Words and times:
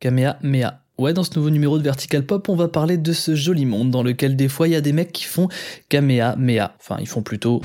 Kamehameha. 0.00 0.80
Ouais, 0.98 1.12
dans 1.12 1.22
ce 1.22 1.34
nouveau 1.36 1.50
numéro 1.50 1.78
de 1.78 1.84
Vertical 1.84 2.24
Pop, 2.24 2.48
on 2.48 2.56
va 2.56 2.68
parler 2.68 2.98
de 2.98 3.12
ce 3.12 3.34
joli 3.34 3.66
monde 3.66 3.90
dans 3.90 4.02
lequel 4.02 4.34
des 4.34 4.48
fois 4.48 4.66
il 4.66 4.72
y 4.72 4.76
a 4.76 4.80
des 4.80 4.92
mecs 4.92 5.12
qui 5.12 5.24
font 5.24 5.48
Kamehameha. 5.88 6.74
Enfin, 6.80 6.96
ils 7.00 7.06
font 7.06 7.22
plutôt. 7.22 7.62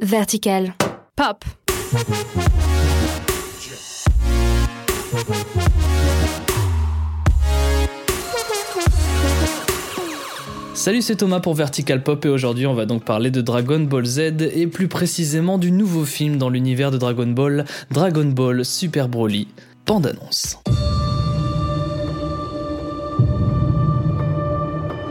Vertical. 0.00 0.74
Pop. 1.14 1.44
Salut, 10.86 11.02
c'est 11.02 11.16
Thomas 11.16 11.40
pour 11.40 11.54
Vertical 11.54 12.00
Pop 12.00 12.24
et 12.26 12.28
aujourd'hui 12.28 12.64
on 12.64 12.72
va 12.72 12.86
donc 12.86 13.02
parler 13.02 13.32
de 13.32 13.40
Dragon 13.40 13.80
Ball 13.80 14.06
Z 14.06 14.20
et 14.54 14.68
plus 14.68 14.86
précisément 14.86 15.58
du 15.58 15.72
nouveau 15.72 16.04
film 16.04 16.36
dans 16.36 16.48
l'univers 16.48 16.92
de 16.92 16.96
Dragon 16.96 17.26
Ball, 17.26 17.64
Dragon 17.90 18.26
Ball 18.26 18.64
Super 18.64 19.08
Broly. 19.08 19.48
Bande 19.84 20.06
annonce. 20.06 20.60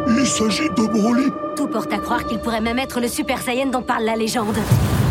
Il 0.08 0.26
s'agit 0.26 0.70
de 0.70 0.88
Broly 0.98 1.26
Tout 1.58 1.68
porte 1.68 1.92
à 1.92 1.98
croire 1.98 2.26
qu'il 2.26 2.40
pourrait 2.40 2.62
même 2.62 2.80
être 2.80 3.02
le 3.02 3.10
Super 3.10 3.42
Saiyan 3.42 3.66
dont 3.66 3.82
parle 3.82 4.06
la 4.06 4.16
légende. 4.16 4.56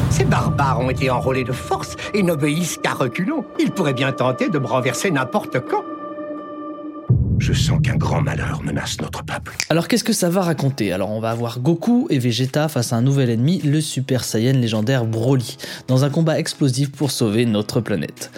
Ces 0.08 0.24
barbares 0.24 0.80
ont 0.80 0.88
été 0.88 1.10
enrôlés 1.10 1.44
de 1.44 1.52
force 1.52 1.94
et 2.14 2.22
n'obéissent 2.22 2.78
qu'à 2.82 2.94
reculons. 2.94 3.44
Ils 3.60 3.70
pourraient 3.70 3.92
bien 3.92 4.12
tenter 4.12 4.48
de 4.48 4.58
me 4.58 4.66
renverser 4.66 5.10
n'importe 5.10 5.60
quand. 5.60 5.84
Je 7.38 7.52
sens 7.52 7.80
qu'un 7.82 7.96
grand 7.96 8.22
malheur 8.22 8.62
menace 8.62 9.00
notre 9.00 9.24
peuple. 9.24 9.56
Alors 9.68 9.88
qu'est-ce 9.88 10.04
que 10.04 10.12
ça 10.12 10.30
va 10.30 10.42
raconter? 10.42 10.92
Alors 10.92 11.10
on 11.10 11.20
va 11.20 11.30
avoir 11.30 11.60
Goku 11.60 12.06
et 12.10 12.18
Vegeta 12.18 12.68
face 12.68 12.92
à 12.92 12.96
un 12.96 13.02
nouvel 13.02 13.30
ennemi, 13.30 13.60
le 13.62 13.80
Super 13.80 14.24
Saiyan 14.24 14.54
légendaire 14.54 15.04
Broly, 15.04 15.56
dans 15.88 16.04
un 16.04 16.10
combat 16.10 16.38
explosif 16.38 16.90
pour 16.92 17.10
sauver 17.10 17.44
notre 17.44 17.80
planète 17.80 18.30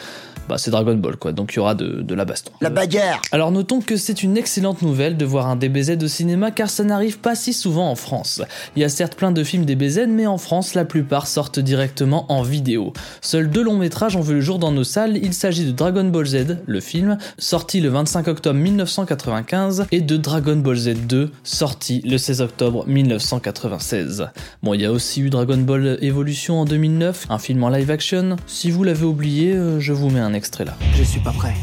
bah, 0.49 0.59
c'est 0.59 0.71
Dragon 0.71 0.95
Ball 0.95 1.17
quoi, 1.17 1.33
donc 1.33 1.53
il 1.53 1.57
y 1.57 1.59
aura 1.59 1.75
de, 1.75 2.03
de, 2.03 2.15
la 2.15 2.25
baston. 2.25 2.53
La 2.61 2.71
bagarre 2.71 3.21
Alors 3.33 3.51
notons 3.51 3.81
que 3.81 3.97
c'est 3.97 4.23
une 4.23 4.37
excellente 4.37 4.83
nouvelle 4.83 5.17
de 5.17 5.25
voir 5.25 5.49
un 5.49 5.57
DBZ 5.57 6.03
au 6.03 6.09
cinéma 6.09 6.51
car 6.51 6.71
ça 6.71 6.85
n'arrive 6.85 7.19
pas 7.19 7.35
si 7.35 7.53
souvent 7.53 7.91
en 7.91 7.97
France. 7.97 8.43
Il 8.77 8.83
y 8.83 8.85
a 8.85 8.89
certes 8.89 9.15
plein 9.15 9.33
de 9.33 9.45
films 9.45 9.65
DBZ 9.65 10.07
mais 10.09 10.27
en 10.27 10.39
France 10.39 10.75
la 10.75 10.85
plupart 10.85 11.27
sortent 11.27 11.59
directement 11.59 12.31
en 12.33 12.43
vidéo. 12.43 12.93
Seuls 13.21 13.51
deux 13.51 13.63
longs 13.63 13.79
métrages 13.79 14.17
ont 14.17 14.21
vu 14.21 14.35
le 14.35 14.41
jour 14.41 14.59
dans 14.59 14.73
nos 14.73 14.85
salles, 14.85 15.19
il 15.23 15.35
s'agit 15.35 15.65
de 15.65 15.73
Dragon 15.73 16.05
Ball 16.05 16.27
Z, 16.27 16.59
le 16.67 16.81
film, 16.81 17.19
sorti 17.39 17.81
le 17.81 17.89
25 17.89 18.29
octobre 18.29 18.59
1995, 18.59 19.87
et 19.93 20.01
de 20.01 20.17
Dragon 20.17 20.57
Ball 20.57 20.77
Z 20.77 20.95
2, 21.09 21.31
sorti 21.43 22.03
le 22.05 22.19
16 22.19 22.41
octobre 22.41 22.85
1996. 22.87 24.29
Bon, 24.63 24.75
il 24.75 24.83
y 24.83 24.85
a 24.85 24.93
aussi 24.93 25.21
eu 25.21 25.31
Dragon 25.31 25.59
Ball 25.59 25.99
Evolution 26.01 26.61
en 26.61 26.65
2009, 26.65 27.27
un 27.29 27.39
film 27.39 27.65
en 27.65 27.69
live 27.69 27.91
action. 27.91 28.37
Si 28.47 28.71
vous 28.71 28.85
l'avez 28.85 29.05
oublié, 29.05 29.53
euh, 29.53 29.81
je 29.81 29.93
vous 29.93 30.11
mets 30.11 30.21
un 30.21 30.35
extrait 30.37 30.65
là. 30.65 30.77
Je 30.95 31.03
suis 31.03 31.21
pas 31.21 31.33
prêt. 31.33 31.55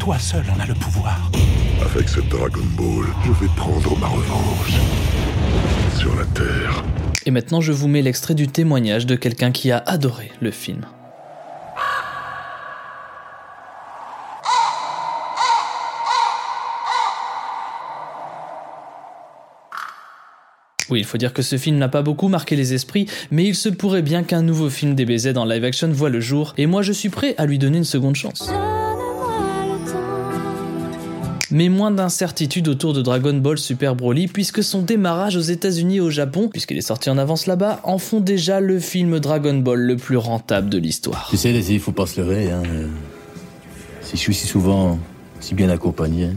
Toi 0.00 0.18
seul 0.18 0.44
en 0.54 0.60
as 0.60 0.66
le 0.66 0.74
pouvoir. 0.74 1.30
Avec 1.94 2.08
cette 2.08 2.28
Dragon 2.28 2.64
Ball, 2.76 3.06
je 3.24 3.30
vais 3.32 3.52
prendre 3.56 3.96
ma 3.98 4.08
revanche. 4.08 4.72
Sur 5.96 6.14
la 6.16 6.24
Terre. 6.26 6.82
Et 7.24 7.30
maintenant, 7.30 7.60
je 7.60 7.70
vous 7.70 7.86
mets 7.86 8.02
l'extrait 8.02 8.34
du 8.34 8.48
témoignage 8.48 9.06
de 9.06 9.14
quelqu'un 9.14 9.52
qui 9.52 9.70
a 9.70 9.78
adoré 9.78 10.32
le 10.40 10.50
film. 10.50 10.84
Oui, 20.92 20.98
il 20.98 21.06
faut 21.06 21.16
dire 21.16 21.32
que 21.32 21.40
ce 21.40 21.56
film 21.56 21.78
n'a 21.78 21.88
pas 21.88 22.02
beaucoup 22.02 22.28
marqué 22.28 22.54
les 22.54 22.74
esprits, 22.74 23.06
mais 23.30 23.46
il 23.46 23.54
se 23.54 23.70
pourrait 23.70 24.02
bien 24.02 24.24
qu'un 24.24 24.42
nouveau 24.42 24.68
film 24.68 24.94
DBZ 24.94 25.38
en 25.38 25.46
live 25.46 25.64
action 25.64 25.88
voit 25.90 26.10
le 26.10 26.20
jour, 26.20 26.52
et 26.58 26.66
moi 26.66 26.82
je 26.82 26.92
suis 26.92 27.08
prêt 27.08 27.34
à 27.38 27.46
lui 27.46 27.58
donner 27.58 27.78
une 27.78 27.84
seconde 27.84 28.14
chance. 28.14 28.52
Mais 31.50 31.70
moins 31.70 31.90
d'incertitude 31.90 32.68
autour 32.68 32.92
de 32.92 33.00
Dragon 33.00 33.32
Ball 33.32 33.56
Super 33.56 33.96
Broly, 33.96 34.26
puisque 34.28 34.62
son 34.62 34.82
démarrage 34.82 35.34
aux 35.34 35.40
États-Unis 35.40 35.96
et 35.96 36.00
au 36.00 36.10
Japon, 36.10 36.50
puisqu'il 36.50 36.76
est 36.76 36.82
sorti 36.82 37.08
en 37.08 37.16
avance 37.16 37.46
là-bas, 37.46 37.80
en 37.84 37.96
font 37.96 38.20
déjà 38.20 38.60
le 38.60 38.78
film 38.78 39.18
Dragon 39.18 39.54
Ball 39.54 39.80
le 39.80 39.96
plus 39.96 40.18
rentable 40.18 40.68
de 40.68 40.76
l'histoire. 40.76 41.26
Tu 41.30 41.38
sais, 41.38 41.52
les 41.52 41.72
il 41.72 41.80
faut 41.80 41.92
pas 41.92 42.04
se 42.04 42.20
leurrer. 42.20 42.50
Hein. 42.50 42.62
Si 44.02 44.18
je 44.18 44.20
suis 44.20 44.34
si 44.34 44.46
souvent 44.46 44.98
si 45.40 45.54
bien 45.54 45.70
accompagné, 45.70 46.32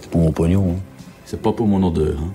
c'est 0.00 0.08
pour 0.10 0.22
mon 0.22 0.32
pognon. 0.32 0.76
Hein. 0.78 0.80
C'est 1.26 1.42
pas 1.42 1.52
pour 1.52 1.66
mon 1.66 1.86
odeur. 1.86 2.16
Hein. 2.18 2.32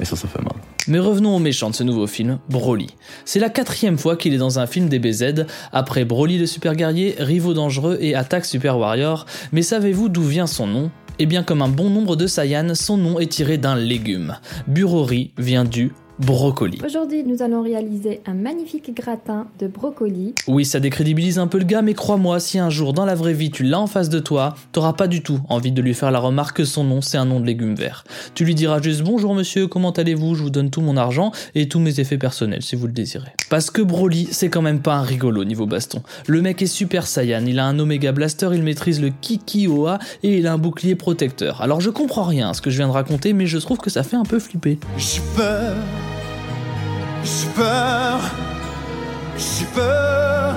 Et 0.00 0.04
ça, 0.04 0.16
ça 0.16 0.28
fait 0.28 0.42
mal. 0.42 0.54
Mais 0.86 0.98
revenons 0.98 1.36
au 1.36 1.38
méchant 1.38 1.70
de 1.70 1.74
ce 1.74 1.82
nouveau 1.82 2.06
film, 2.06 2.38
Broly. 2.48 2.88
C'est 3.24 3.40
la 3.40 3.50
quatrième 3.50 3.98
fois 3.98 4.16
qu'il 4.16 4.32
est 4.32 4.38
dans 4.38 4.58
un 4.58 4.66
film 4.66 4.88
DBZ, 4.88 5.46
après 5.72 6.04
Broly 6.04 6.38
le 6.38 6.46
super 6.46 6.74
guerrier, 6.76 7.16
Rivaux 7.18 7.54
dangereux 7.54 7.98
et 8.00 8.14
Attaque 8.14 8.44
Super 8.44 8.78
Warrior, 8.78 9.26
mais 9.52 9.62
savez-vous 9.62 10.08
d'où 10.08 10.22
vient 10.22 10.46
son 10.46 10.66
nom? 10.66 10.90
Eh 11.18 11.26
bien 11.26 11.42
comme 11.42 11.62
un 11.62 11.68
bon 11.68 11.90
nombre 11.90 12.14
de 12.14 12.26
Saiyans, 12.26 12.74
son 12.74 12.96
nom 12.96 13.18
est 13.18 13.26
tiré 13.26 13.58
d'un 13.58 13.74
légume. 13.74 14.36
Burori 14.68 15.32
vient 15.36 15.64
du 15.64 15.92
brocoli. 16.18 16.78
Aujourd'hui, 16.84 17.22
nous 17.24 17.42
allons 17.42 17.62
réaliser 17.62 18.20
un 18.26 18.34
magnifique 18.34 18.94
gratin 18.94 19.46
de 19.58 19.66
brocoli. 19.66 20.34
Oui, 20.46 20.64
ça 20.64 20.80
décrédibilise 20.80 21.38
un 21.38 21.46
peu 21.46 21.58
le 21.58 21.64
gars, 21.64 21.82
mais 21.82 21.94
crois-moi, 21.94 22.40
si 22.40 22.58
un 22.58 22.70
jour 22.70 22.92
dans 22.92 23.04
la 23.04 23.14
vraie 23.14 23.32
vie 23.32 23.50
tu 23.50 23.62
l'as 23.62 23.78
en 23.78 23.86
face 23.86 24.08
de 24.08 24.18
toi, 24.18 24.54
t'auras 24.72 24.94
pas 24.94 25.06
du 25.06 25.22
tout 25.22 25.40
envie 25.48 25.72
de 25.72 25.82
lui 25.82 25.94
faire 25.94 26.10
la 26.10 26.18
remarque 26.18 26.58
que 26.58 26.64
son 26.64 26.84
nom 26.84 27.00
c'est 27.00 27.18
un 27.18 27.24
nom 27.24 27.40
de 27.40 27.46
légumes 27.46 27.74
verts. 27.74 28.04
Tu 28.34 28.44
lui 28.44 28.54
diras 28.54 28.80
juste 28.80 29.02
bonjour 29.02 29.34
monsieur, 29.34 29.66
comment 29.66 29.90
allez-vous, 29.90 30.34
je 30.34 30.42
vous 30.42 30.50
donne 30.50 30.70
tout 30.70 30.80
mon 30.80 30.96
argent 30.96 31.32
et 31.54 31.68
tous 31.68 31.78
mes 31.78 32.00
effets 32.00 32.18
personnels 32.18 32.62
si 32.62 32.74
vous 32.76 32.86
le 32.86 32.92
désirez. 32.92 33.32
Parce 33.50 33.70
que 33.70 33.82
Broly, 33.82 34.28
c'est 34.30 34.48
quand 34.48 34.62
même 34.62 34.80
pas 34.80 34.94
un 34.94 35.02
rigolo 35.02 35.44
niveau 35.44 35.66
baston. 35.66 36.02
Le 36.26 36.42
mec 36.42 36.62
est 36.62 36.66
super 36.66 37.06
saiyan, 37.06 37.44
il 37.46 37.58
a 37.58 37.66
un 37.66 37.78
Omega 37.78 38.12
Blaster, 38.12 38.50
il 38.52 38.62
maîtrise 38.62 39.00
le 39.00 39.10
Kiki-Oa 39.20 39.98
et 40.22 40.38
il 40.38 40.46
a 40.46 40.52
un 40.52 40.58
bouclier 40.58 40.96
protecteur. 40.96 41.62
Alors 41.62 41.80
je 41.80 41.90
comprends 41.90 42.24
rien 42.24 42.50
à 42.50 42.54
ce 42.54 42.60
que 42.60 42.70
je 42.70 42.78
viens 42.78 42.88
de 42.88 42.92
raconter, 42.92 43.32
mais 43.32 43.46
je 43.46 43.58
trouve 43.58 43.78
que 43.78 43.90
ça 43.90 44.02
fait 44.02 44.16
un 44.16 44.24
peu 44.24 44.38
flipper. 44.38 44.78
J'ai 44.96 45.20
peur. 45.36 45.76
J'ai 47.28 47.48
peur, 47.50 48.20
j'ai 49.36 49.66
peur, 49.74 50.56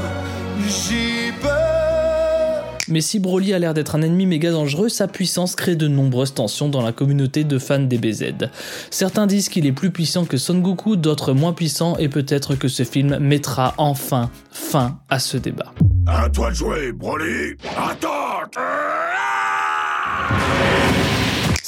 j'ai 0.70 1.34
peur. 1.42 2.64
Mais 2.88 3.02
si 3.02 3.20
Broly 3.20 3.54
a 3.54 3.60
l'air 3.60 3.74
d'être 3.74 3.96
un 3.96 4.02
ennemi 4.02 4.26
méga 4.26 4.52
dangereux, 4.52 4.88
sa 4.88 5.10
puissance 5.10 5.58
crée 5.58 5.76
de 5.76 5.90
nombreuses 5.90 6.34
tensions 6.34 6.70
dans 6.70 6.82
la 6.82 6.94
communauté 6.94 7.44
de 7.44 7.60
fans 7.60 7.80
DBZ. 7.80 8.50
Certains 8.90 9.28
disent 9.28 9.50
qu'il 9.50 9.66
est 9.66 9.74
plus 9.74 9.92
puissant 9.92 10.24
que 10.24 10.38
Son 10.38 10.60
Goku, 10.60 10.96
d'autres 10.96 11.34
moins 11.34 11.52
puissant, 11.52 11.98
et 11.98 12.08
peut-être 12.08 12.56
que 12.56 12.70
ce 12.70 12.84
film 12.84 13.18
mettra 13.18 13.74
enfin 13.78 14.30
fin 14.50 15.00
à 15.10 15.20
ce 15.20 15.36
débat. 15.36 15.74
À 16.08 16.30
toi 16.30 16.52
de 16.52 16.56
jouer, 16.56 16.94
Broly 16.94 17.58
Attends 17.78 18.50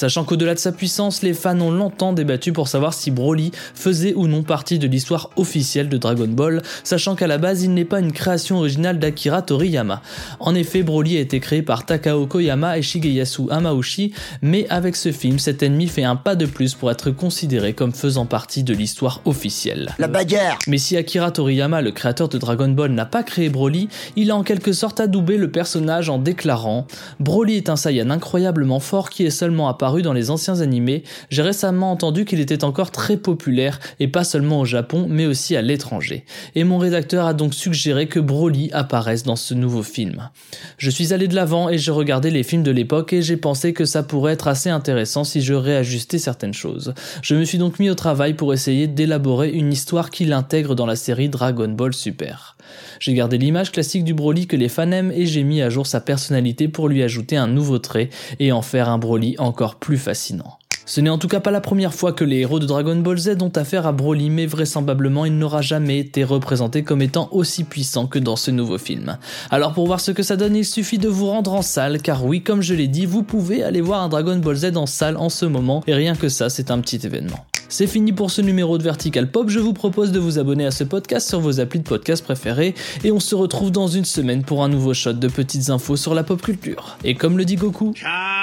Sachant 0.04 0.26
qu'au-delà 0.26 0.54
de 0.54 0.60
sa 0.60 0.74
puissance, 0.74 1.22
les 1.22 1.34
fans 1.34 1.58
ont 1.62 1.72
longtemps 1.72 2.12
débattu 2.12 2.52
pour 2.52 2.68
savoir 2.68 2.94
si 2.94 3.10
Broly 3.10 3.52
faisait 3.74 4.14
ou 4.16 4.28
non 4.28 4.44
partie 4.44 4.78
de 4.78 4.86
l'histoire 4.86 5.30
officielle 5.38 5.88
de 5.88 5.96
Dragon 5.96 6.28
Ball, 6.28 6.62
sachant 6.84 7.16
qu'à 7.16 7.26
la 7.26 7.38
base 7.38 7.64
il 7.64 7.74
n'est 7.74 7.86
pas 7.86 8.02
une 8.02 8.12
création 8.12 8.58
originale 8.58 9.00
d'Akira 9.00 9.42
Toriyama. 9.44 10.02
En 10.42 10.56
effet, 10.56 10.84
Broly 10.84 11.16
a 11.16 11.22
été 11.22 11.40
créé 11.40 11.62
par 11.62 11.86
Takao 11.86 12.28
Koyama 12.28 12.78
et 12.78 12.82
Shigeyasu 12.82 13.44
Amauchi, 13.50 14.12
mais 14.42 14.68
avec 14.70 14.98
ce 14.98 15.14
film, 15.14 15.40
cet 15.40 15.64
ennemi 15.64 15.88
fait 15.88 16.04
un 16.04 16.18
pas 16.18 16.36
de 16.36 16.48
plus 16.48 16.74
pour 16.74 16.92
être 16.92 17.10
considéré 17.10 17.72
comme 17.72 17.94
faisant 17.94 18.26
partie 18.26 18.64
de 18.64 18.74
l'histoire 18.74 19.22
officielle. 19.24 19.96
La 20.00 20.10
bagarre 20.10 20.60
Mais 20.68 20.80
si 20.80 20.98
Akira 20.98 21.32
Toriyama, 21.32 21.82
le 21.82 21.92
créateur 21.92 22.28
de 22.28 22.38
Dragon 22.38 22.68
Ball, 22.68 22.92
n'a 22.92 23.06
pas 23.06 23.24
créé 23.24 23.48
Broly, 23.48 23.88
il 24.18 24.32
a 24.32 24.36
en 24.36 24.44
quelque 24.44 24.74
sorte 24.74 25.00
adoubé 25.00 25.38
le 25.38 25.50
personnage 25.50 26.10
en 26.10 26.18
déclarant 26.18 26.88
Broly 27.22 27.56
est 27.56 27.70
un 27.70 27.78
Saiyan 27.78 28.10
incroyablement 28.10 28.82
fort 28.82 29.10
qui 29.10 29.26
est 29.26 29.30
seulement 29.30 29.70
apparu 29.70 29.93
dans 30.02 30.14
les 30.14 30.30
anciens 30.30 30.62
animés, 30.62 31.04
j'ai 31.30 31.42
récemment 31.42 31.92
entendu 31.92 32.26
qu'il 32.26 32.40
était 32.40 32.64
encore 32.64 32.92
très 32.92 33.18
populaire, 33.18 33.80
et 34.00 34.08
pas 34.08 34.24
seulement 34.24 34.62
au 34.62 34.66
Japon, 34.66 35.08
mais 35.10 35.26
aussi 35.26 35.56
à 35.56 35.62
l'étranger. 35.62 36.26
Et 36.56 36.64
mon 36.64 36.78
rédacteur 36.78 37.26
a 37.26 37.34
donc 37.34 37.54
suggéré 37.54 38.08
que 38.08 38.20
Broly 38.20 38.70
apparaisse 38.74 39.24
dans 39.24 39.36
ce 39.36 39.54
nouveau 39.54 39.84
film. 39.84 40.30
Je 40.78 40.90
suis 40.90 41.14
allé 41.14 41.28
de 41.28 41.36
l'avant 41.36 41.70
et 41.70 41.78
j'ai 41.78 41.92
regardé 41.92 42.32
les 42.32 42.44
films 42.44 42.64
de 42.64 42.72
l'époque 42.72 43.14
et 43.14 43.22
j'ai 43.22 43.38
pensé 43.38 43.74
que 43.74 43.86
ça 43.86 44.04
pourrait 44.04 44.34
être 44.34 44.48
assez 44.48 44.70
intéressant 44.70 45.24
si 45.24 45.42
je 45.42 45.54
réajustais 45.54 46.18
certaines 46.18 46.54
choses. 46.54 46.94
Je 47.22 47.36
me 47.36 47.46
suis 47.46 47.58
donc 47.58 47.80
mis 47.80 47.90
au 47.90 47.96
travail 47.96 48.34
pour 48.34 48.54
essayer 48.54 48.88
d'élaborer 48.88 49.50
une 49.50 49.72
histoire 49.72 50.10
qui 50.10 50.26
l'intègre 50.26 50.76
dans 50.76 50.86
la 50.86 50.96
série 50.96 51.30
Dragon 51.30 51.70
Ball 51.70 51.94
Super. 51.94 52.56
J'ai 53.00 53.14
gardé 53.14 53.38
l'image 53.38 53.72
classique 53.72 54.04
du 54.04 54.14
Broly 54.14 54.48
que 54.48 54.56
les 54.56 54.70
fans 54.70 54.92
aiment 54.92 55.12
et 55.12 55.26
j'ai 55.26 55.44
mis 55.44 55.62
à 55.62 55.70
jour 55.70 55.86
sa 55.86 56.00
personnalité 56.00 56.68
pour 56.68 56.88
lui 56.88 57.04
ajouter 57.04 57.36
un 57.36 57.48
nouveau 57.48 57.80
trait 57.80 58.10
et 58.40 58.52
en 58.52 58.62
faire 58.62 58.90
un 58.90 58.98
Broly 58.98 59.36
encore 59.40 59.73
plus 59.76 59.98
fascinant. 59.98 60.58
Ce 60.86 61.00
n'est 61.00 61.10
en 61.10 61.18
tout 61.18 61.30
cas 61.30 61.40
pas 61.40 61.52
la 61.52 61.62
première 61.62 61.94
fois 61.94 62.12
que 62.12 62.26
les 62.26 62.40
héros 62.40 62.60
de 62.60 62.66
Dragon 62.66 62.96
Ball 62.98 63.18
Z 63.18 63.38
ont 63.42 63.52
affaire 63.56 63.88
à 63.88 63.94
Broly, 63.94 64.30
mais 64.30 64.46
vraisemblablement 64.46 65.26
il 65.26 65.38
n'aura 65.38 65.62
jamais 65.62 66.00
été 66.00 66.26
représenté 66.26 66.84
comme 66.84 67.02
étant 67.02 67.30
aussi 67.32 67.64
puissant 67.64 68.06
que 68.06 68.20
dans 68.20 68.36
ce 68.36 68.52
nouveau 68.52 68.78
film. 68.78 69.18
Alors 69.50 69.74
pour 69.74 69.88
voir 69.88 70.02
ce 70.02 70.12
que 70.12 70.24
ça 70.24 70.36
donne, 70.36 70.58
il 70.58 70.66
suffit 70.66 70.98
de 70.98 71.08
vous 71.08 71.28
rendre 71.28 71.54
en 71.54 71.62
salle, 71.62 72.02
car 72.02 72.26
oui, 72.26 72.42
comme 72.42 72.62
je 72.62 72.74
l'ai 72.74 72.88
dit, 72.88 73.06
vous 73.06 73.24
pouvez 73.24 73.64
aller 73.64 73.80
voir 73.80 74.02
un 74.02 74.10
Dragon 74.10 74.36
Ball 74.36 74.58
Z 74.58 74.76
en 74.76 74.86
salle 74.86 75.16
en 75.16 75.30
ce 75.30 75.46
moment, 75.46 75.84
et 75.88 75.94
rien 75.94 76.16
que 76.16 76.28
ça, 76.28 76.50
c'est 76.50 76.70
un 76.70 76.80
petit 76.80 77.06
événement. 77.06 77.46
C'est 77.70 77.88
fini 77.88 78.12
pour 78.12 78.30
ce 78.30 78.42
numéro 78.42 78.78
de 78.78 78.84
Vertical 78.84 79.32
Pop, 79.32 79.50
je 79.50 79.60
vous 79.60 79.74
propose 79.74 80.12
de 80.12 80.20
vous 80.20 80.38
abonner 80.38 80.66
à 80.66 80.72
ce 80.72 80.84
podcast 80.84 81.30
sur 81.30 81.40
vos 81.40 81.62
applis 81.62 81.80
de 81.80 81.88
podcast 81.88 82.24
préférés, 82.24 82.76
et 83.06 83.12
on 83.12 83.22
se 83.22 83.36
retrouve 83.36 83.72
dans 83.72 83.88
une 83.88 84.06
semaine 84.06 84.44
pour 84.44 84.64
un 84.66 84.70
nouveau 84.70 84.94
shot 84.94 85.14
de 85.14 85.28
petites 85.30 85.70
infos 85.70 85.96
sur 85.96 86.14
la 86.14 86.24
pop 86.24 86.42
culture. 86.42 86.98
Et 87.06 87.16
comme 87.16 87.38
le 87.38 87.46
dit 87.46 87.56
Goku... 87.56 87.94
Ciao 87.94 88.43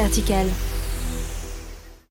verticale. 0.00 0.69